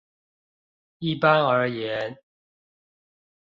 [0.97, 2.17] 一般而言